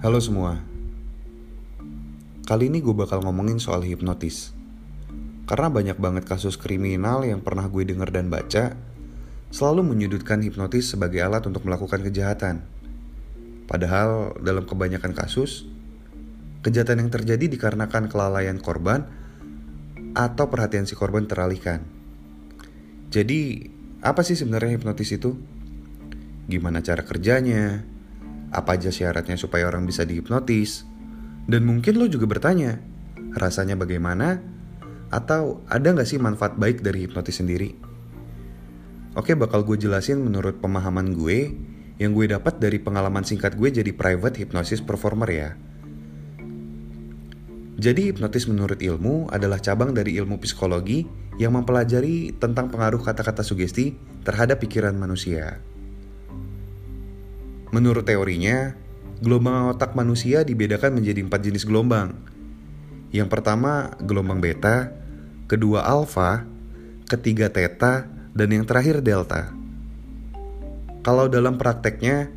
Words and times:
Halo 0.00 0.16
semua. 0.16 0.56
Kali 2.48 2.72
ini 2.72 2.80
gue 2.80 2.96
bakal 2.96 3.20
ngomongin 3.20 3.60
soal 3.60 3.84
hipnotis. 3.84 4.56
Karena 5.44 5.68
banyak 5.68 6.00
banget 6.00 6.24
kasus 6.24 6.56
kriminal 6.56 7.20
yang 7.20 7.44
pernah 7.44 7.68
gue 7.68 7.84
denger 7.84 8.08
dan 8.08 8.32
baca, 8.32 8.80
selalu 9.52 9.92
menyudutkan 9.92 10.40
hipnotis 10.40 10.88
sebagai 10.96 11.20
alat 11.20 11.44
untuk 11.44 11.68
melakukan 11.68 12.00
kejahatan. 12.00 12.64
Padahal 13.68 14.40
dalam 14.40 14.64
kebanyakan 14.64 15.12
kasus, 15.12 15.68
kejahatan 16.64 17.04
yang 17.04 17.12
terjadi 17.12 17.44
dikarenakan 17.52 18.08
kelalaian 18.08 18.56
korban 18.56 19.04
atau 20.16 20.48
perhatian 20.48 20.88
si 20.88 20.96
korban 20.96 21.28
teralihkan. 21.28 21.84
Jadi, 23.12 23.68
apa 24.00 24.24
sih 24.24 24.32
sebenarnya 24.32 24.80
hipnotis 24.80 25.12
itu? 25.12 25.36
Gimana 26.48 26.80
cara 26.80 27.04
kerjanya? 27.04 27.89
Apa 28.50 28.74
aja 28.74 28.90
syaratnya 28.90 29.38
supaya 29.38 29.70
orang 29.70 29.86
bisa 29.86 30.02
dihipnotis? 30.02 30.82
Dan 31.46 31.66
mungkin 31.66 31.98
lo 31.98 32.06
juga 32.10 32.26
bertanya, 32.26 32.82
rasanya 33.38 33.78
bagaimana? 33.78 34.42
Atau 35.10 35.62
ada 35.66 35.90
nggak 35.90 36.06
sih 36.06 36.18
manfaat 36.18 36.58
baik 36.58 36.82
dari 36.82 37.06
hipnotis 37.06 37.42
sendiri? 37.42 37.74
Oke, 39.18 39.34
bakal 39.34 39.66
gue 39.66 39.74
jelasin 39.74 40.22
menurut 40.22 40.62
pemahaman 40.62 41.14
gue 41.14 41.50
yang 41.98 42.14
gue 42.14 42.30
dapat 42.30 42.62
dari 42.62 42.78
pengalaman 42.78 43.26
singkat 43.26 43.58
gue 43.58 43.68
jadi 43.70 43.90
private 43.90 44.38
hypnosis 44.38 44.78
performer 44.78 45.30
ya. 45.30 45.50
Jadi 47.80 48.12
hipnotis 48.12 48.46
menurut 48.46 48.78
ilmu 48.78 49.32
adalah 49.32 49.58
cabang 49.58 49.96
dari 49.96 50.14
ilmu 50.20 50.38
psikologi 50.38 51.06
yang 51.40 51.56
mempelajari 51.56 52.36
tentang 52.36 52.68
pengaruh 52.68 53.00
kata-kata 53.00 53.40
sugesti 53.40 53.96
terhadap 54.22 54.60
pikiran 54.60 54.92
manusia. 54.94 55.64
Menurut 57.70 58.02
teorinya, 58.02 58.74
gelombang 59.22 59.70
otak 59.70 59.94
manusia 59.94 60.42
dibedakan 60.42 60.98
menjadi 60.98 61.22
empat 61.22 61.40
jenis 61.46 61.62
gelombang. 61.62 62.18
Yang 63.14 63.30
pertama, 63.30 63.94
gelombang 64.02 64.42
beta, 64.42 64.90
kedua 65.46 65.86
alfa, 65.86 66.42
ketiga 67.06 67.46
theta, 67.46 68.10
dan 68.34 68.48
yang 68.50 68.66
terakhir 68.66 69.02
delta. 69.02 69.54
Kalau 71.06 71.30
dalam 71.30 71.62
prakteknya, 71.62 72.30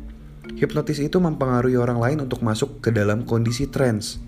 hipnotis 0.54 1.02
itu 1.02 1.18
mempengaruhi 1.18 1.74
orang 1.74 1.98
lain 1.98 2.18
untuk 2.30 2.42
masuk 2.46 2.78
ke 2.78 2.94
dalam 2.94 3.26
kondisi 3.26 3.66
trance. 3.66 4.22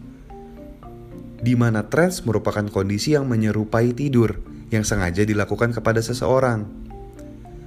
Di 1.39 1.55
mana 1.55 1.87
trance 1.87 2.27
merupakan 2.27 2.67
kondisi 2.67 3.15
yang 3.15 3.31
menyerupai 3.31 3.95
tidur 3.95 4.43
yang 4.75 4.83
sengaja 4.83 5.23
dilakukan 5.23 5.71
kepada 5.71 6.03
seseorang 6.03 6.87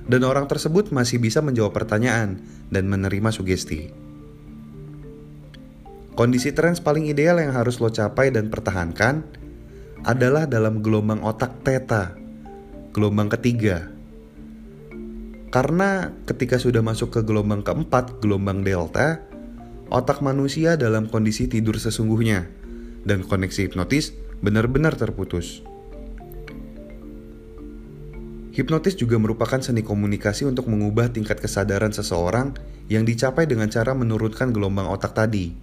dan 0.09 0.25
orang 0.25 0.49
tersebut 0.49 0.89
masih 0.89 1.21
bisa 1.21 1.37
menjawab 1.39 1.69
pertanyaan 1.69 2.41
dan 2.69 2.89
menerima 2.89 3.29
sugesti. 3.33 3.89
Kondisi 6.13 6.51
trans 6.51 6.83
paling 6.83 7.07
ideal 7.07 7.39
yang 7.39 7.55
harus 7.55 7.79
lo 7.79 7.87
capai 7.87 8.29
dan 8.33 8.51
pertahankan 8.51 9.23
adalah 10.03 10.47
dalam 10.47 10.83
gelombang 10.83 11.23
otak 11.23 11.63
theta, 11.63 12.15
gelombang 12.91 13.31
ketiga. 13.31 13.87
Karena 15.49 16.13
ketika 16.29 16.61
sudah 16.61 16.83
masuk 16.83 17.09
ke 17.09 17.21
gelombang 17.25 17.65
keempat, 17.65 18.21
gelombang 18.21 18.61
delta, 18.61 19.23
otak 19.89 20.21
manusia 20.21 20.77
dalam 20.77 21.09
kondisi 21.09 21.49
tidur 21.49 21.79
sesungguhnya 21.79 22.45
dan 23.07 23.25
koneksi 23.25 23.71
hipnotis 23.71 24.13
benar-benar 24.43 24.99
terputus. 24.99 25.63
Hipnotis 28.59 28.99
juga 28.99 29.15
merupakan 29.15 29.63
seni 29.63 29.87
komunikasi 29.87 30.43
untuk 30.43 30.67
mengubah 30.67 31.15
tingkat 31.15 31.39
kesadaran 31.39 31.95
seseorang 31.95 32.59
yang 32.91 33.07
dicapai 33.07 33.47
dengan 33.47 33.71
cara 33.71 33.95
menurunkan 33.95 34.51
gelombang 34.51 34.83
otak 34.83 35.15
tadi 35.15 35.55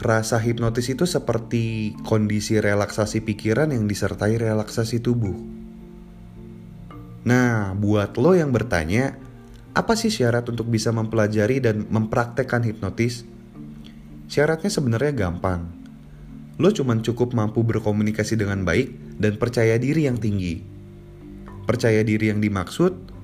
rasa 0.03 0.42
hipnotis 0.42 0.91
itu 0.91 1.06
seperti 1.06 1.94
kondisi 2.03 2.59
relaksasi 2.59 3.22
pikiran 3.22 3.70
yang 3.70 3.86
disertai 3.86 4.34
relaksasi 4.34 4.98
tubuh. 4.98 5.38
Nah, 7.22 7.78
buat 7.78 8.19
lo 8.19 8.34
yang 8.34 8.50
bertanya, 8.50 9.15
apa 9.70 9.94
sih 9.94 10.10
syarat 10.10 10.50
untuk 10.50 10.66
bisa 10.66 10.91
mempelajari 10.91 11.62
dan 11.62 11.86
mempraktekkan 11.86 12.66
hipnotis? 12.66 13.22
Syaratnya 14.26 14.70
sebenarnya 14.70 15.15
gampang 15.15 15.78
lo 16.59 16.75
cuma 16.75 16.99
cukup 16.99 17.39
mampu 17.39 17.63
berkomunikasi 17.63 18.35
dengan 18.35 18.67
baik 18.67 19.19
dan 19.23 19.39
percaya 19.39 19.79
diri 19.79 20.11
yang 20.11 20.19
tinggi. 20.19 20.59
Percaya 21.71 22.03
diri 22.03 22.35
yang 22.35 22.43
dimaksud 22.43 23.15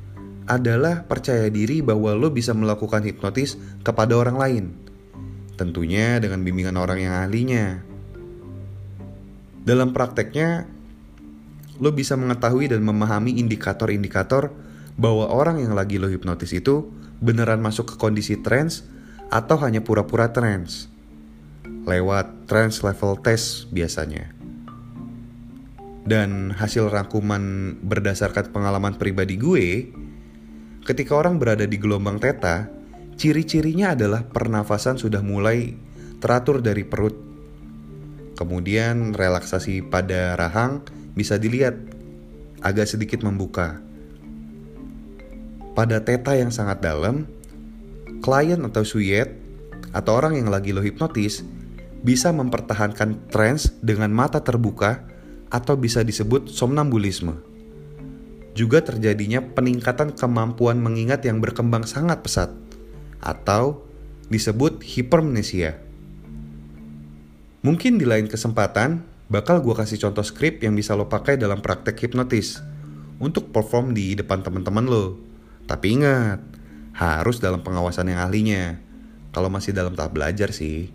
adalah 0.47 1.03
percaya 1.03 1.51
diri 1.51 1.83
bahwa 1.83 2.15
lo 2.15 2.31
bisa 2.31 2.55
melakukan 2.55 3.03
hipnotis 3.03 3.59
kepada 3.83 4.15
orang 4.15 4.37
lain. 4.39 4.65
Tentunya 5.59 6.23
dengan 6.23 6.47
bimbingan 6.47 6.79
orang 6.79 6.99
yang 7.03 7.15
ahlinya. 7.27 7.83
Dalam 9.65 9.97
prakteknya, 9.97 10.69
lo 11.83 11.91
bisa 11.91 12.15
mengetahui 12.15 12.71
dan 12.71 12.87
memahami 12.87 13.35
indikator-indikator 13.41 14.55
bahwa 14.95 15.27
orang 15.27 15.59
yang 15.59 15.75
lagi 15.75 15.99
lo 15.99 16.07
hipnotis 16.07 16.55
itu 16.55 16.87
beneran 17.19 17.59
masuk 17.59 17.95
ke 17.95 17.97
kondisi 17.99 18.39
trance 18.39 18.87
atau 19.33 19.59
hanya 19.59 19.83
pura-pura 19.83 20.31
trance 20.31 20.94
lewat 21.85 22.49
trans 22.49 22.81
level 22.81 23.21
test 23.21 23.69
biasanya. 23.71 24.33
Dan 26.05 26.53
hasil 26.53 26.93
rangkuman 26.93 27.77
berdasarkan 27.81 28.53
pengalaman 28.53 29.01
pribadi 29.01 29.41
gue, 29.41 29.89
ketika 30.85 31.17
orang 31.17 31.41
berada 31.41 31.65
di 31.65 31.81
gelombang 31.81 32.21
teta, 32.21 32.69
ciri-cirinya 33.17 33.97
adalah 33.97 34.29
pernafasan 34.29 35.01
sudah 35.01 35.25
mulai 35.25 35.73
teratur 36.21 36.61
dari 36.61 36.85
perut. 36.85 37.17
Kemudian 38.37 39.17
relaksasi 39.17 39.81
pada 39.89 40.37
rahang 40.37 40.85
bisa 41.17 41.41
dilihat 41.41 41.79
agak 42.61 42.85
sedikit 42.85 43.25
membuka. 43.25 43.81
Pada 45.73 46.05
teta 46.05 46.37
yang 46.37 46.53
sangat 46.53 46.85
dalam, 46.85 47.25
klien 48.21 48.61
atau 48.61 48.85
suyet 48.85 49.33
atau 49.95 50.21
orang 50.21 50.37
yang 50.37 50.53
lagi 50.53 50.75
lo 50.75 50.85
hipnotis 50.85 51.47
bisa 52.05 52.31
mempertahankan 52.31 53.33
trans 53.33 53.73
dengan 53.81 54.13
mata 54.13 54.45
terbuka 54.45 55.09
atau 55.49 55.75
bisa 55.81 56.05
disebut 56.05 56.53
somnambulisme. 56.53 57.41
Juga 58.53 58.85
terjadinya 58.85 59.43
peningkatan 59.43 60.15
kemampuan 60.15 60.79
mengingat 60.79 61.25
yang 61.27 61.41
berkembang 61.43 61.89
sangat 61.89 62.23
pesat 62.23 62.53
atau 63.19 63.83
disebut 64.29 64.85
hipermnesia. 64.85 65.81
Mungkin 67.65 67.97
di 67.97 68.05
lain 68.05 68.29
kesempatan 68.29 69.03
bakal 69.33 69.65
gue 69.65 69.73
kasih 69.73 69.97
contoh 70.05 70.23
skrip 70.23 70.61
yang 70.61 70.77
bisa 70.77 70.93
lo 70.93 71.09
pakai 71.09 71.41
dalam 71.41 71.65
praktek 71.65 71.97
hipnotis 71.97 72.61
untuk 73.17 73.49
perform 73.51 73.97
di 73.97 74.13
depan 74.13 74.45
teman-teman 74.45 74.85
lo. 74.85 75.17
Tapi 75.65 75.87
ingat, 75.97 76.45
harus 76.93 77.41
dalam 77.41 77.65
pengawasan 77.65 78.13
yang 78.13 78.21
ahlinya. 78.21 78.79
Kalau 79.33 79.49
masih 79.49 79.73
dalam 79.73 79.97
tahap 79.97 80.15
belajar 80.15 80.53
sih. 80.53 80.93